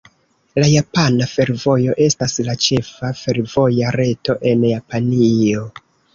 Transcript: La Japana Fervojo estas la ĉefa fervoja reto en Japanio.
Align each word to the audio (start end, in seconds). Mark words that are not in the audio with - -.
La 0.59 0.69
Japana 0.69 1.27
Fervojo 1.33 1.93
estas 2.05 2.33
la 2.47 2.57
ĉefa 2.69 3.13
fervoja 3.21 3.93
reto 4.01 4.39
en 4.55 4.67
Japanio. 4.73 5.71